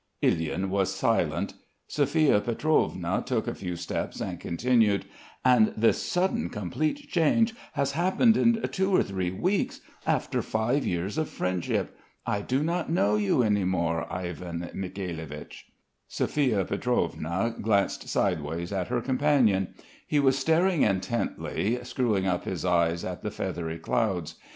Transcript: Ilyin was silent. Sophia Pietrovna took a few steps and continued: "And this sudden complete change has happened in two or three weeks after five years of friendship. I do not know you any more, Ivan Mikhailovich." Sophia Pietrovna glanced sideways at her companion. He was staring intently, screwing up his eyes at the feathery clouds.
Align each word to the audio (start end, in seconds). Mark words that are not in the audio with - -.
Ilyin 0.23 0.69
was 0.69 0.91
silent. 0.91 1.53
Sophia 1.87 2.39
Pietrovna 2.41 3.21
took 3.23 3.47
a 3.47 3.53
few 3.53 3.75
steps 3.75 4.19
and 4.19 4.39
continued: 4.39 5.05
"And 5.45 5.75
this 5.77 6.01
sudden 6.01 6.49
complete 6.49 7.07
change 7.07 7.53
has 7.73 7.91
happened 7.91 8.35
in 8.35 8.59
two 8.71 8.95
or 8.95 9.03
three 9.03 9.29
weeks 9.29 9.79
after 10.07 10.41
five 10.41 10.87
years 10.87 11.19
of 11.19 11.29
friendship. 11.29 11.95
I 12.25 12.41
do 12.41 12.63
not 12.63 12.89
know 12.91 13.15
you 13.15 13.43
any 13.43 13.63
more, 13.63 14.11
Ivan 14.11 14.71
Mikhailovich." 14.73 15.65
Sophia 16.07 16.65
Pietrovna 16.65 17.53
glanced 17.61 18.09
sideways 18.09 18.73
at 18.73 18.87
her 18.87 19.01
companion. 19.01 19.75
He 20.07 20.19
was 20.19 20.35
staring 20.35 20.81
intently, 20.81 21.77
screwing 21.83 22.25
up 22.25 22.45
his 22.45 22.65
eyes 22.65 23.05
at 23.05 23.21
the 23.21 23.29
feathery 23.29 23.77
clouds. 23.77 24.33